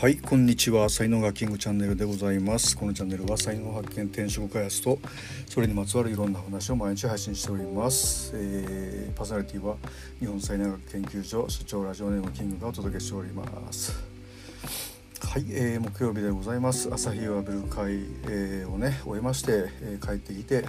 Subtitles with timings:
[0.00, 0.88] はいこんにちは。
[0.88, 2.74] 才能がキングチャンネルでございます。
[2.74, 4.98] このチャンネルは才能発見転職開発と
[5.46, 9.76] それにまつわるいろんな話を毎日配信しております、えー、パーソナリティは
[10.18, 13.92] 日本才能学研究所所長ラジオネームキングがお届けしております。
[15.20, 16.88] はい、えー、木曜日でございます。
[16.90, 17.92] 朝日を浴びる会、
[18.26, 20.64] えー、をね終えまして、えー、帰ってきて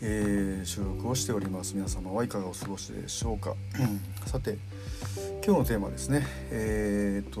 [0.00, 1.74] えー、収録をしております。
[1.74, 3.54] 皆様はいかがお過ごしでしょうか。
[4.26, 4.58] さて
[5.44, 6.24] 今日のテーマですね。
[6.52, 7.40] えっ、と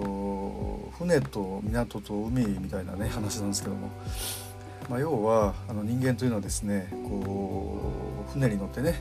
[1.08, 3.88] 船と港と海みたいなね話なんですけども、
[4.90, 7.80] まあ、要はあの人間というのはですねこ
[8.28, 9.00] う船に乗ってね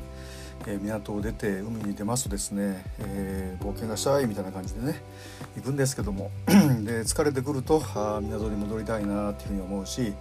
[0.66, 5.02] え港を出て海に出ますとですね、えー、冒険がしたいみたいな感じでね
[5.58, 6.32] 行くんですけども。
[6.48, 10.14] で疲れてくるとあ港に戻りたいなっていうふうに思うし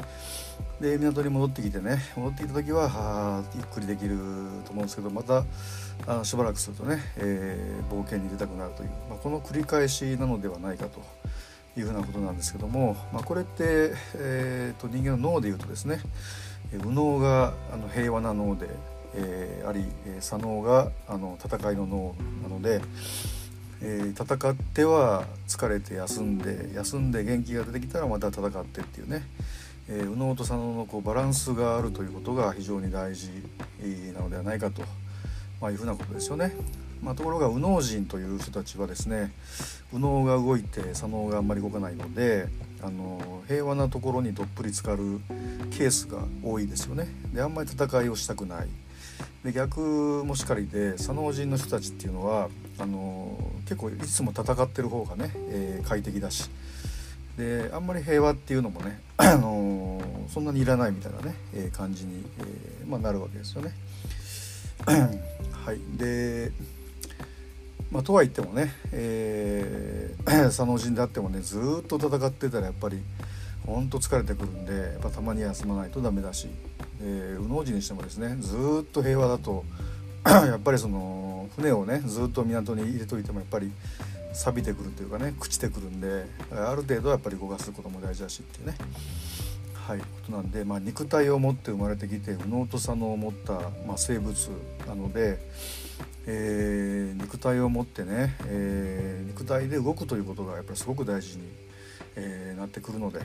[0.80, 4.16] で港に戻ってきてね戻ってきた時はあゆっくりできる
[4.64, 5.44] と思うんですけどまた
[6.06, 11.00] あしばらくするとね、えー、冒険に出たくなるという、まあ、この繰り返しなのではないかと。
[11.76, 16.00] いうふうなことなんですけども、まあ、これって、えーと、人間の脳でいうとですね
[16.72, 18.68] 右脳があの平和な脳で、
[19.14, 19.84] えー、あり
[20.20, 22.80] 左脳があの戦いの脳なので、
[23.82, 29.22] えー、戦っては疲れて休んで休んで元気が出てきたらまた戦ってっていうね
[29.88, 33.30] えー、右脳と左脳のこうバランスがあるということが非常に大事
[34.14, 34.82] なのではないかと、
[35.60, 36.52] まあ、いうふうなことですよね。
[37.02, 39.32] まあ、ところが右脳人という人たちはですね
[39.92, 42.48] 右脳が動いて左脳があんまり動かないので
[42.82, 45.20] あの平和なところにどっぷり浸かる
[45.70, 47.08] ケースが多いですよね。
[47.32, 48.68] であんまり戦いをしたくない。
[49.44, 56.50] で逆もしかりで左脳人の人たちっていうのはあの結構いつも戦ってる方がね、えー、快適だし
[57.36, 63.72] であんまり平和っていうのもね、 あの、そんなにいらないみたいなね、えー、感じに、えーまあ、なるわけですよね。
[64.86, 66.52] はいで
[67.90, 73.00] まあ、とは言ってもね、えー、 佐野人であってもねずっと戦ってたらやっぱり
[73.64, 76.48] ほんと疲れてくるんでやっぱたまに休まないとダメだし、
[77.00, 79.64] えー、右脳人にしてもですねずっと平和だと
[80.26, 83.70] やっぱりその船をねずっと港に入れといてもやっぱり
[84.32, 88.76] 錆びてくるというかね朽ちてくるんである程度やっぱり動かすことも大事だしっていうね。
[89.86, 93.52] はいことなんで、まあ、肉体を持って生まれてきて右脳と左脳を持った、
[93.86, 94.34] まあ、生物
[94.84, 95.38] なので、
[96.26, 101.44] えー、肉体を持ってね、えー、肉体で動くということがやっぱりすごく大事に、
[102.16, 103.20] えー、なってくるので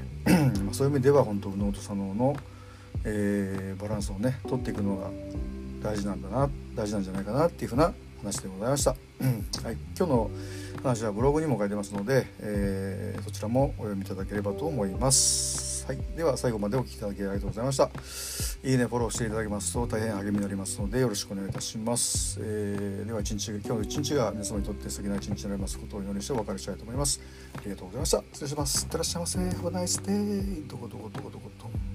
[0.64, 2.36] まそういう意味では本当右脳と左脳の、
[3.06, 5.10] えバランスをね取っていくのが
[5.82, 8.92] 大事なんだな大事なんじゃないかなっていうふうな話でございました。
[9.66, 10.30] はい、今日の
[10.84, 15.71] 話はブログにも書いてますので、えー、そちらもお読みいただければと思います。
[15.88, 17.90] はい、では最後までお聴きいただきありがとうございました。
[18.64, 22.40] いいね、フォローしていただけますと大変励みになりますのでよろしくお願いいたします。
[22.42, 27.20] えー、では一日今日の一日が皆様にとって素敵な一日になりますことをお祈りしてお別れしたいと思います。
[27.56, 28.24] ありがとうございました。
[28.34, 28.84] 失礼します。
[28.84, 29.40] いってらっしゃいませ。
[29.40, 30.68] Have a nice day.
[30.68, 31.91] どこどこどこどこと。